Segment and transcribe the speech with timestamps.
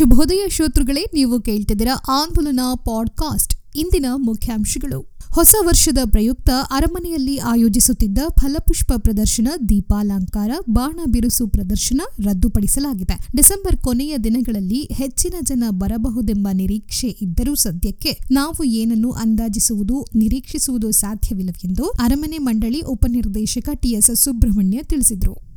[0.00, 3.54] ಶುಭೋದಯ ಶ್ರೋತೃಗಳೇ, ನೀವು ಕೇಳ್ತಿದ್ದೀರಾ ಆಂದೋಲನ ಪಾಡ್ಕಾಸ್ಟ್.
[3.76, 5.10] ಇಂದಿನ ಮುಖ್ಯಾಂಶಗಳು.
[5.32, 13.28] ಹೊಸ ವರ್ಷದ ಪ್ರಯುಕ್ತ ಅರಮನೆಯಲ್ಲಿ ಆಯೋಜಿಸುತ್ತಿದ್ದ ಫಲಪುಷ್ಪ ಪ್ರದರ್ಶನ, ದೀಪಾಲಂಕಾರ ಬಾಣ ಬಿರುಸು ಪ್ರದರ್ಶನ ರದ್ದುಪಡಿಸಲಾಗಿದೆ.
[13.36, 22.38] ಡಿಸೆಂಬರ್ ಕೊನೆಯ ದಿನಗಳಲ್ಲಿ ಹೆಚ್ಚಿನ ಜನ ಬರಬಹುದೆಂಬ ನಿರೀಕ್ಷೆ ಇದ್ದರೂ ಸದ್ಯಕ್ಕೆ ನಾವು ಏನನ್ನು ಅಂದಾಜಿಸುವುದು, ನಿರೀಕ್ಷಿಸುವುದು ಸಾಧ್ಯವಿಲ್ಲವೆಂದು ಅರಮನೆ
[22.38, 25.49] ಮಂಡಳಿ ಉಪನಿರ್ದೇಶಕ ಟಿಎಸ್ ಸುಬ್ರಹ್ಮಣ್ಯ ತಿಳಿಸಿದರು.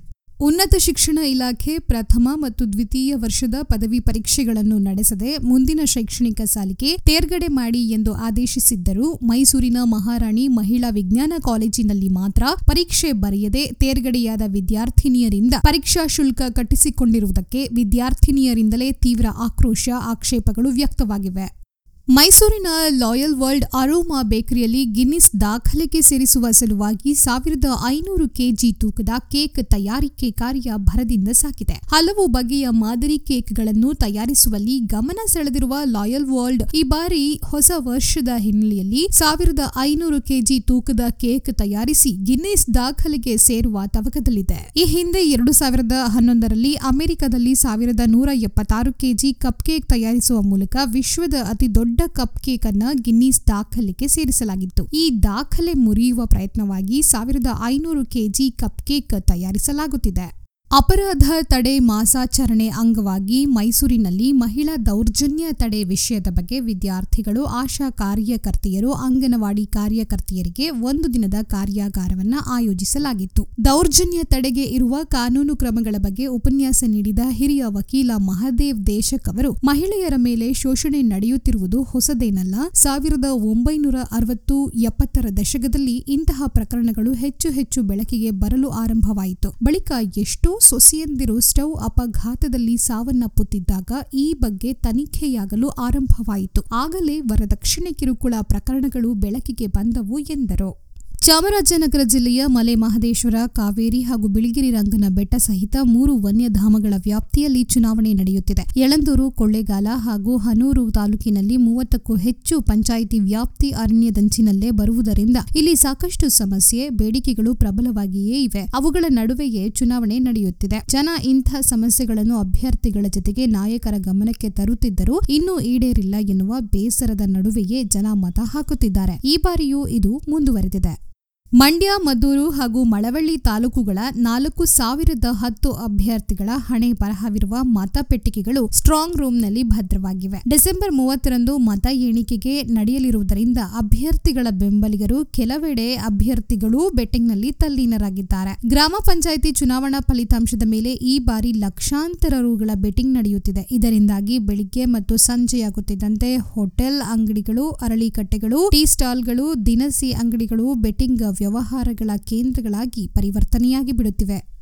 [0.44, 7.92] ಉನ್ನತ ಶಿಕ್ಷಣ ಇಲಾಖೆ ಪ್ರಥಮ ಮತ್ತು ದ್ವಿತೀಯ ವರ್ಷದ ಪದವಿ ಪರೀಕ್ಷೆಗಳನ್ನು ನಡೆಸದೆ ಮುಂದಿನ ಶೈಕ್ಷಣಿಕ ಸಾಲಿಗೆ ತೇರ್ಗಡೆ ಮಾಡಿ
[7.92, 17.68] ಎಂದು ಆದೇಶಿಸಿದ್ದರೂ ಮೈಸೂರಿನ ಮಹಾರಾಣಿ ಮಹಿಳಾ ವಿಜ್ಞಾನ ಕಾಲೇಜಿನಲ್ಲಿ ಮಾತ್ರ ಪರೀಕ್ಷೆ ಬರೆಯದೆ ತೇರ್ಗಡೆಯಾದ ವಿದ್ಯಾರ್ಥಿನಿಯರಿಂದ ಪರೀಕ್ಷಾ ಶುಲ್ಕ ಕಟ್ಟಿಸಿಕೊಂಡಿರುವುದಕ್ಕೆ
[17.75, 21.62] ವಿದ್ಯಾರ್ಥಿನಿಯರಿಂದಲೇ ತೀವ್ರ ಆಕ್ರೋಶ, ಆಕ್ಷೇಪಗಳು ವ್ಯಕ್ತವಾಗಿವೆ.
[22.07, 22.68] ಮೈಸೂರಿನ
[23.00, 30.71] ಲಾಯಲ್ ವರ್ಲ್ಡ್ ಅರೋಮಾ ಬೇಕರಿಯಲ್ಲಿ ಗಿನ್ನಿಸ್ ದಾಖಲೆಗೆ ಸೇರಿಸುವ ಸಲುವಾಗಿ ಸಾವಿರದ ಐನೂರು ಕೆಜಿ ತೂಕದ ಕೇಕ್ ತಯಾರಿಕೆ ಕಾರ್ಯ
[30.78, 31.74] ಭರದಿಂದ ಸಾಕಿದೆ.
[31.74, 39.60] ಹಲವು ಬಗೆಯ ಮಾದರಿ ಕೇಕ್ಗಳನ್ನು ತಯಾರಿಸುವಲ್ಲಿ ಗಮನ ಸೆಳೆದಿರುವ ಲಾಯಲ್ ವರ್ಲ್ಡ್ ಈ ಬಾರಿ ಹೊಸ ವರ್ಷದ ಹಿನ್ನೆಲೆಯಲ್ಲಿ ಸಾವಿರದ
[39.80, 44.73] ಐನೂರು ಕೆಜಿ ತೂಕದ ಕೇಕ್ ತಯಾರಿಸಿ ಗಿನ್ನಿಸ್ ದಾಖಲೆಗೆ ಸೇರುವ ತವಕದಲ್ಲಿದೆ.
[44.76, 51.34] ಈ ಹಿಂದೆ ಎರಡು ಸಾವಿರದ ಹನ್ನೊಂದರಲ್ಲಿ ಅಮೆರಿಕದಲ್ಲಿ ಸಾವಿರದ ನೂರ ಎಪ್ಪತ್ತಾರು ಕೆಜಿ ಕಪ್ ಕೇಕ್ ತಯಾರಿಸುವ ಮೂಲಕ ವಿಶ್ವದ
[51.50, 54.88] ಅತಿ ದೊಡ್ಡ ಕಪ್ ಕೇಕ್ ಅನ್ನ ಗಿನ್ನೀಸ್ ದಾಖಲೆಗೆ ಸೇರಿಸಲಾಗಿತ್ತು.
[54.94, 60.42] ಈ ದಾಖಲೆ ಮುರಿಯುವ ಪ್ರಯತ್ನವಾಗಿ ಸಾವಿರದ ಐನೂರು ಕೆಜಿ ಕಪ್ ಕೇಕ್ ತಯಾರಿಸಲಾಗುತ್ತಿದೆ.
[60.78, 70.70] ಅಪರಾಧ ತಡೆ ಮಾಸಾಚರಣೆ ಅಂಗವಾಗಿ ಮೈಸೂರಿನಲ್ಲಿ ಮಹಿಳಾ ದೌರ್ಜನ್ಯ ತಡೆ ವಿಷಯದ ಬಗ್ಗೆ ವಿದ್ಯಾರ್ಥಿಗಳು, ಆಶಾ ಕಾರ್ಯಕರ್ತೆಯರು, ಅಂಗನವಾಡಿ ಕಾರ್ಯಕರ್ತೆಯರಿಗೆ
[70.70, 73.44] ಒಂದು ದಿನದ ಕಾರ್ಯಾಗಾರವನ್ನು ಆಯೋಜಿಸಲಾಗಿತ್ತು.
[73.66, 80.54] ದೌರ್ಜನ್ಯ ತಡೆಗೆ ಇರುವ ಕಾನೂನು ಕ್ರಮಗಳ ಬಗ್ಗೆ ಉಪನ್ಯಾಸ ನೀಡಿದ ಹಿರಿಯ ವಕೀಲ ಮಹದೇವ್ ದೇಶಕ್ ಅವರು, ಮಹಿಳೆಯರ ಮೇಲೆ
[80.54, 82.56] ಶೋಷಣೆ ನಡೆಯುತ್ತಿರುವುದು ಹೊಸದೇನಲ್ಲ.
[82.74, 89.52] ಸಾವಿರದ ಒಂಬೈನೂರ ಅರವತ್ತು ಎಪ್ಪತ್ತರ ದಶಕದಲ್ಲಿ ಇಂತಹ ಪ್ರಕರಣಗಳು ಹೆಚ್ಚು ಹೆಚ್ಚು ಬೆಳಕಿಗೆ ಬರಲು ಆರಂಭವಾಯಿತು.
[89.64, 96.61] ಬಳಿಕ ಎಷ್ಟೋ ಸೊಸೆಯಂದಿರು ಸ್ಟವ್ ಅಪಘಾತದಲ್ಲಿ ಸಾವನ್ನಪ್ಪುತ್ತಿದ್ದಾಗ ಈ ಬಗ್ಗೆ ತನಿಖೆಯಾಗಲು ಆರಂಭವಾಯಿತು.
[96.73, 100.92] ಆಗಲೇ ವರದಕ್ಷಿಣೆ ಕಿರುಕುಳ ಪ್ರಕರಣಗಳು ಬೆಳಕಿಗೆ ಬಂದವು ಎಂದರು.
[101.24, 108.80] ಚಾಮರಾಜನಗರ ಜಿಲ್ಲೆಯ ಮಲೆ ಮಹದೇಶ್ವರ ಕಾವೇರಿ ಹಾಗೂ ಬಿಳಿಗಿರಿ ರಂಗನ ಬೆಟ್ಟ ಸಹಿತ ಮೂರು ವನ್ಯಧಾಮಗಳ ವ್ಯಾಪ್ತಿಯಲ್ಲಿ ಚುನಾವಣೆ ನಡೆಯುತ್ತಿದೆ.
[108.80, 117.56] ಯಳಂದೂರು, ಕೊಳ್ಳೇಗಾಲ ಹಾಗೂ ಹನೂರು ತಾಲೂಕಿನಲ್ಲಿ ಮೂವತ್ತಕ್ಕೂ ಹೆಚ್ಚು ಪಂಚಾಯಿತಿ ವ್ಯಾಪ್ತಿ ಅರಣ್ಯದಂಚಿನಲ್ಲೇ ಬರುವುದರಿಂದ ಇಲ್ಲಿ ಸಾಕಷ್ಟು ಸಮಸ್ಯೆ, ಬೇಡಿಕೆಗಳು
[117.56, 118.62] ಪ್ರಬಲವಾಗಿಯೇ ಇವೆ.
[118.62, 120.82] ಅವುಗಳ ನಡುವೆಯೇ ಚುನಾವಣೆ ನಡೆಯುತ್ತಿದೆ.
[120.89, 128.39] ಜನ ಇಂಥ ಸಮಸ್ಯೆಗಳನ್ನು ಅಭ್ಯರ್ಥಿಗಳ ಜೊತೆಗೆ ನಾಯಕರ ಗಮನಕ್ಕೆ ತರುತ್ತಿದ್ದರೂ ಇನ್ನೂ ಈಡೇರಿಲ್ಲ ಎನ್ನುವ ಬೇಸರದ ನಡುವೆಯೇ ಜನ ಮತ
[128.44, 129.19] ಹಾಕುತ್ತಿದ್ದಾರೆ.
[129.25, 131.12] ಈ ಬಾರಿಯೂ ಇದು ಮುಂದುವರೆದಿದೆ.
[131.55, 140.39] ಮಂಡ್ಯ, ಮದ್ದೂರು ಹಾಗೂ ಮಳವಳ್ಳಿ ತಾಲೂಕುಗಳ ನಾಲ್ಕು ಸಾವಿರದ ಹತ್ತು ಅಭ್ಯರ್ಥಿಗಳ ಹಣೆ ಬರಹವಿರುವ ಮತಪೆಟ್ಟಿಗೆಗಳು ಸ್ಟ್ರಾಂಗ್ ರೂಂನಲ್ಲಿ ಭದ್ರವಾಗಿವೆ.
[140.49, 148.67] ಡಿಸೆಂಬರ್ ಮೂವತ್ತರಂದು ಮತ ಎಣಿಕೆಗೆ ನಡೆಯಲಿರುವುದರಿಂದ ಅಭ್ಯರ್ಥಿಗಳ ಬೆಂಬಲಿಗರು ಕೆಲವೆಡೆ ಅಭ್ಯರ್ಥಿಗಳು ಬೆಟ್ಟಿಂಗ್ನಲ್ಲಿ ತಲ್ಲೀನರಾಗಿದ್ದಾರೆ.
[148.67, 153.67] ಗ್ರಾಮ ಪಂಚಾಯಿತಿ ಚುನಾವಣಾ ಫಲಿತಾಂಶದ ಮೇಲೆ ಈ ಬಾರಿ ಲಕ್ಷಾಂತರ ರುಗಳ ಬೆಟ್ಟಿಂಗ್ ನಡೆಯುತ್ತಿದೆ.
[153.71, 163.91] ಇದರಿಂದಾಗಿ ಬೆಳಿಗ್ಗೆ ಮತ್ತು ಸಂಜೆಯಾಗುತ್ತಿದ್ದಂತೆ ಹೋಟೆಲ್ ಅಂಗಡಿಗಳು, ಅರಳಿಕಟ್ಟೆಗಳು, ಟೀ ಸ್ಟಾಲ್ಗಳು, ದಿನಸಿ ಅಂಗಡಿಗಳು ಬೆಟ್ಟಿಂಗ್ ವ್ಯವಹಾರಗಳ ಕೇಂದ್ರಗಳಾಗಿ ಪರಿವರ್ತನೆಯಾಗಿ
[163.91, 164.52] ಬಿಡುತ್ತಿವೆ.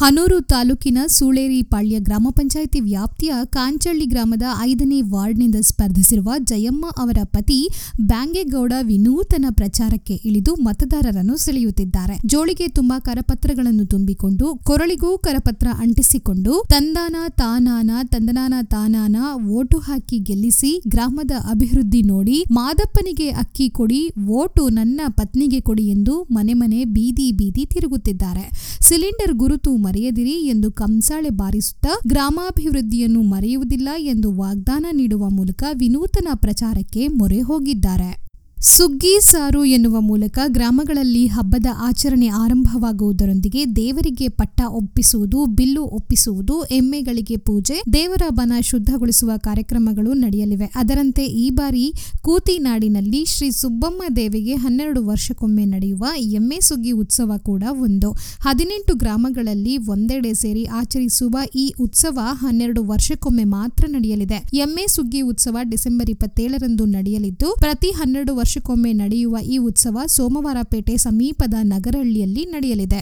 [0.00, 7.58] ಹನೂರು ತಾಲೂಕಿನ ಸೂಳೇರಿಪಾಳ್ಯ ಗ್ರಾಮ ಪಂಚಾಯಿತಿ ವ್ಯಾಪ್ತಿಯ ಕಾಂಚಳ್ಳಿ ಗ್ರಾಮದ ಐದನೇ ವಾರ್ಡ್ನಿಂದ ಸ್ಪರ್ಧಿಸಿರುವ ಜಯಮ್ಮ ಅವರ ಪತಿ
[8.00, 12.16] ಬ್ಯಾಂಗೇಗೌಡ ವಿನೂತನ ಪ್ರಚಾರಕ್ಕೆ ಇಳಿದು ಮತದಾರರನ್ನು ಸೆಳೆಯುತ್ತಿದ್ದಾರೆ.
[12.26, 19.16] ಜೋಳಿಗೆ ತುಂಬಾ ಕರಪತ್ರಗಳನ್ನು ತುಂಬಿಕೊಂಡು, ಕೊರಳಿಗೂ ಕರಪತ್ರ ಅಂಟಿಸಿಕೊಂಡು, ತಂದಾನ ತಾನಾನ, ತಂದನಾನ ತಾನಾನ
[19.50, 24.02] ಓಟು ಹಾಕಿ ಗೆಲ್ಲಿಸಿ ಗ್ರಾಮದ ಅಭಿವೃದ್ಧಿ ನೋಡಿ, ಮಾದಪ್ಪನಿಗೆ ಅಕ್ಕಿ ಕೊಡಿ,
[24.40, 28.46] ಓಟು ನನ್ನ ಪತ್ನಿಗೆ ಕೊಡಿ ಎಂದು ಮನೆ ಮನೆ ಬೀದಿ ಬೀದಿ ತಿರುಗುತ್ತಿದ್ದಾರೆ.
[28.88, 37.40] ಸಿಲಿಂಡರ್ ಗುರುತು ಮರೆಯದಿರಿ ಎಂದು ಕಂಸಾಳೆ ಬಾರಿಸುತ್ತಾ ಗ್ರಾಮಾಭಿವೃದ್ಧಿಯನ್ನು ಮರೆಯುವುದಿಲ್ಲ ಎಂದು ವಾಗ್ದಾನ ನೀಡುವ ಮೂಲಕ ವಿನೂತನ ಪ್ರಚಾರಕ್ಕೆ ಮೊರೆ
[37.40, 38.29] ಹೋಗಿದ್ದಾರೆ.
[38.62, 47.82] ಸುಗ್ಗಿ ಸಾರು ಎನ್ನುವ ಮೂಲಕ ಗ್ರಾಮಗಳಲ್ಲಿ ಹಬ್ಬದ ಆಚರಣೆ ಆರಂಭವಾಗುವುದರೊಂದಿಗೆ ದೇವರಿಗೆ ಪಟ್ಟ ಒಪ್ಪಿಸುವುದು, ಬಿಲ್ಲು ಒಪ್ಪಿಸುವುದು, ಎಮ್ಮೆಗಳಿಗೆ ಪೂಜೆ,
[47.92, 50.64] ದೇವರ ಬನ ಶುದ್ಧಗೊಳಿಸುವ ಕಾರ್ಯಕ್ರಮಗಳು ನಡೆಯಲಿವೆ.
[50.74, 58.10] ಅದರಂತೆ ಈ ಬಾರಿ ಕೂತಿನಾಡಿನಲ್ಲಿ ಶ್ರೀ ಸುಬ್ಬಮ್ಮ ದೇವಿಗೆ ಹನ್ನೆರಡು ವರ್ಷಕ್ಕೊಮ್ಮೆ ನಡೆಯುವ ಎಮ್ಮೆ ಸುಗ್ಗಿ ಉತ್ಸವ ಕೂಡ ಒಂದು.
[58.40, 64.42] ಹದಿನೆಂಟು ಗ್ರಾಮಗಳಲ್ಲಿ ಒಂದೆಡೆ ಸೇರಿ ಆಚರಿಸುವ ಈ ಉತ್ಸವ ಹನ್ನೆರಡು ವರ್ಷಕ್ಕೊಮ್ಮೆ ಮಾತ್ರ ನಡೆಯಲಿದೆ.
[64.52, 72.44] ಎಮ್ಮೆ ಸುಗ್ಗಿ ಉತ್ಸವ ಡಿಸೆಂಬರ್ ಇಪ್ಪತ್ತೇಳರಂದು ನಡೆಯಲಿದ್ದು, ಪ್ರತಿ ಹನ್ನೆರಡು ವರ್ಷಕ್ಕೊಮ್ಮೆ ನಡೆಯುವ ಈ ಉತ್ಸವ ಸೋಮವಾರಪೇಟೆ ಸಮೀಪದ ನಗರಹಳ್ಳಿಯಲ್ಲಿ
[72.44, 73.00] ನಡೆಯಲಿದೆ.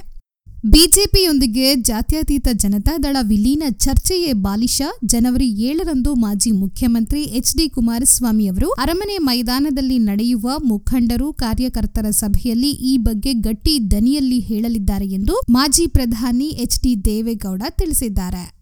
[0.72, 4.78] ಬಿಜೆಪಿಯೊಂದಿಗೆ ಜಾತ್ಯತೀತ ಜನತಾದಳ ವಿಲೀನ ಚರ್ಚೆಯೇ ಬಾಲಿಶ.
[5.04, 12.96] ಜನವರಿ ಏಳರಂದು ಮಾಜಿ ಮುಖ್ಯಮಂತ್ರಿ ಎಚ್ ಡಿ ಕುಮಾರಸ್ವಾಮಿ ಅವರು ಅರಮನೆ ಮೈದಾನದಲ್ಲಿ ನಡೆಯುವ ಮುಖಂಡರು ಕಾರ್ಯಕರ್ತರ ಸಭೆಯಲ್ಲಿ ಈ
[12.98, 18.57] ಬಗ್ಗೆ ಗಟ್ಟಿ ದನಿಯಲ್ಲಿ ಹೇಳಲಿದ್ದಾರೆ ಎಂದು ಮಾಜಿ ಪ್ರಧಾನಿ ಎಚ್ ಡಿ ದೇವೇಗೌಡ ತಿಳಿಸಿದ್ದಾರೆ.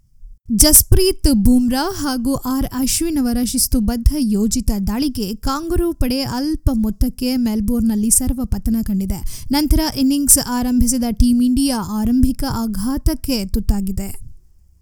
[0.54, 8.44] ಜಸ್ಪ್ರೀತ್ ಬೂಮ್ರಾ ಹಾಗೂ ಆರ್ ಅಶ್ವಿನ್ ಅವರ ಶಿಸ್ತುಬದ್ಧ ಯೋಜಿತ ದಾಳಿಗೆ ಕಾಂಗರೂ ಪಡೆ ಅಲ್ಪ ಮೊತ್ತಕ್ಕೆ ಮೆಲ್ಬೋರ್ನ್ನಲ್ಲಿ ಸರ್ವ
[8.44, 9.46] ಪತನ ಕಂಡಿದೆ.
[9.50, 14.25] ನಂತರ ಇನ್ನಿಂಗ್ಸ್ ಆರಂಭಿಸಿದ ಟೀಂ ಇಂಡಿಯಾ ಆರಂಭಿಕ ಆಘಾತಕ್ಕೆ ತುತ್ತಾಗಿದೆ.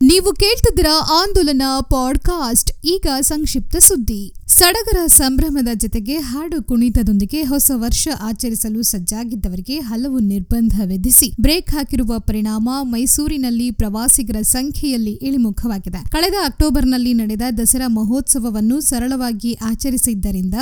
[0.05, 0.87] ನೀವು ಕೇಳ್ತಿದ್ದೀರ
[1.21, 4.23] ಆಂದೋಲನ ಪಾಡ್ಕಾಸ್ಟ್, ಈಗ ಸಂಕ್ಷಿಪ್ತ ಸುದ್ದಿ.
[4.47, 12.69] ಸಡಗರ ಸಂಭ್ರಮದ ಜೊತೆಗೆ ಹಾಡು ಕುಣಿತದೊಂದಿಗೆ ಹೊಸ ವರ್ಷ ಆಚರಿಸಲು ಸಜ್ಜಾಗಿದ್ದವರಿಗೆ ಹಲವು ನಿರ್ಬಂಧ ವಿಧಿಸಿ ಬ್ರೇಕ್ ಹಾಕಿರುವ ಪರಿಣಾಮ
[12.83, 16.01] ಮೈಸೂರಿನಲ್ಲಿ ಪ್ರವಾಸಿಗರ ಸಂಖ್ಯೆಯಲ್ಲಿ ಇಳಿಮುಖವಾಗಿದೆ.
[16.11, 20.55] ಕಳೆದ ಅಕ್ಟೋಬರ್ನಲ್ಲಿ ನಡೆದ ದಸರಾ ಮಹೋತ್ಸವವನ್ನು ಸರಳವಾಗಿ ಆಚರಿಸಿದ್ದರಿಂದ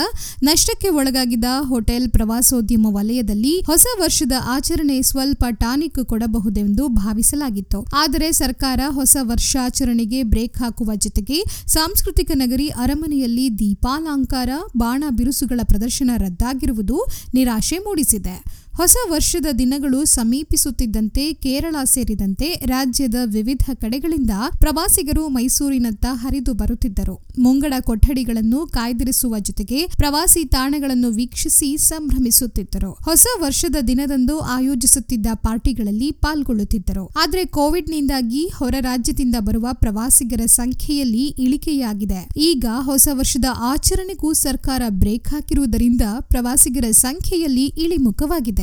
[0.43, 7.81] ನಷ್ಟಕ್ಕೆ ಒಳಗಾಗಿದ್ದ ಹೋಟೆಲ್ ಪ್ರವಾಸೋದ್ಯಮ ವಲಯದಲ್ಲಿ ಹೊಸ ವರ್ಷದ ಆಚರಣೆ ಸ್ವಲ್ಪ ಟಾನಿಕ್ ಕೊಡಬಹುದೆಂದು ಭಾವಿಸಲಾಗಿತ್ತು.
[7.95, 11.37] ಆದರೆ ಸರ್ಕಾರ ಹೊಸ ವರ್ಷಾಚರಣೆಗೆ ಬ್ರೇಕ್ ಹಾಕುವ ಜೊತೆಗೆ
[11.67, 16.97] ಸಾಂಸ್ಕೃತಿಕ ನಗರಿ ಅರಮನೆಯಲ್ಲಿ ದೀಪಾಲಂಕಾರ ಬಾಣ ಬಿರುಸುಗಳ ಪ್ರದರ್ಶನ ರದ್ದಾಗಿರುವುದು
[17.33, 18.35] ನಿರಾಶೆ ಮೂಡಿಸಿದೆ.
[18.77, 27.15] ಹೊಸ ವರ್ಷದ ದಿನಗಳು ಸಮೀಪಿಸುತ್ತಿದ್ದಂತೆ ಕೇರಳ ಸೇರಿದಂತೆ ರಾಜ್ಯದ ವಿವಿಧ ಕಡೆಗಳಿಂದ ಪ್ರವಾಸಿಗರು ಮೈಸೂರಿನತ್ತ ಹರಿದು ಬರುತ್ತಿದ್ದರು.
[27.39, 32.91] ಮುಂಗಡ ಕೊಠಡಿಗಳನ್ನು ಕಾಯ್ದಿರಿಸುವ ಜೊತೆಗೆ ಪ್ರವಾಸಿ ತಾಣಗಳನ್ನು ವೀಕ್ಷಿಸಿ ಸಂಭ್ರಮಿಸುತ್ತಿದ್ದರು.
[33.01, 37.05] ಹೊಸ ವರ್ಷದ ದಿನದಂದು ಆಯೋಜಿಸುತ್ತಿದ್ದ ಪಾರ್ಟಿಗಳಲ್ಲಿ ಪಾಲ್ಗೊಳ್ಳುತ್ತಿದ್ದರು.
[37.23, 42.29] ಆದರೆ ಕೋವಿಡ್ನಿಂದಾಗಿ ಹೊರ ರಾಜ್ಯದಿಂದ ಬರುವ ಪ್ರವಾಸಿಗರ ಸಂಖ್ಯೆಯಲ್ಲಿ ಇಳಿಕೆಯಾಗಿದೆ.
[42.37, 48.62] ಈಗ ಹೊಸ ವರ್ಷದ ಆಚರಣೆಗೂ ಸರ್ಕಾರ ಬ್ರೇಕ್ ಹಾಕಿರುವುದರಿಂದ ಪ್ರವಾಸಿಗರ ಸಂಖ್ಯೆಯಲ್ಲಿ ಇಳಿಮುಖವಾಗಿದೆ.